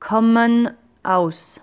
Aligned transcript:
kommen 0.00 0.70
aus. 1.02 1.60